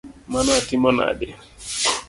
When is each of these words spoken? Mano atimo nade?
Mano 0.31 0.51
atimo 0.59 0.89
nade? 0.97 1.27